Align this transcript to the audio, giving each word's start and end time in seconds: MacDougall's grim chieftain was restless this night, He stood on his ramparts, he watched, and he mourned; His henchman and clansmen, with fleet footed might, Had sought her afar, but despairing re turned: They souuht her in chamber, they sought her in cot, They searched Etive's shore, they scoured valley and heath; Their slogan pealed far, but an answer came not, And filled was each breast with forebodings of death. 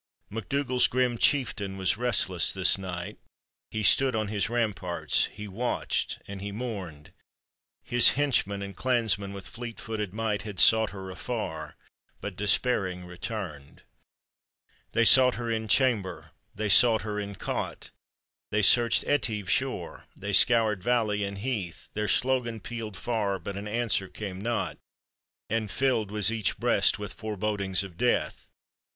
MacDougall's 0.31 0.87
grim 0.87 1.19
chieftain 1.19 1.77
was 1.77 1.95
restless 1.95 2.51
this 2.51 2.75
night, 2.75 3.19
He 3.69 3.83
stood 3.83 4.15
on 4.15 4.29
his 4.29 4.49
ramparts, 4.49 5.25
he 5.25 5.47
watched, 5.47 6.17
and 6.27 6.41
he 6.41 6.51
mourned; 6.51 7.11
His 7.83 8.13
henchman 8.13 8.63
and 8.63 8.75
clansmen, 8.75 9.31
with 9.31 9.47
fleet 9.47 9.79
footed 9.79 10.11
might, 10.11 10.41
Had 10.41 10.59
sought 10.59 10.89
her 10.89 11.11
afar, 11.11 11.75
but 12.19 12.35
despairing 12.35 13.05
re 13.05 13.15
turned: 13.19 13.83
They 14.93 15.05
souuht 15.05 15.35
her 15.35 15.51
in 15.51 15.67
chamber, 15.67 16.31
they 16.55 16.67
sought 16.67 17.03
her 17.03 17.19
in 17.19 17.35
cot, 17.35 17.91
They 18.49 18.63
searched 18.63 19.05
Etive's 19.05 19.51
shore, 19.51 20.07
they 20.15 20.33
scoured 20.33 20.81
valley 20.81 21.23
and 21.23 21.37
heath; 21.37 21.89
Their 21.93 22.07
slogan 22.07 22.59
pealed 22.59 22.97
far, 22.97 23.37
but 23.37 23.55
an 23.55 23.67
answer 23.67 24.07
came 24.07 24.41
not, 24.41 24.79
And 25.47 25.69
filled 25.69 26.09
was 26.09 26.31
each 26.31 26.57
breast 26.57 26.97
with 26.97 27.13
forebodings 27.13 27.83
of 27.83 27.97
death. 27.97 28.49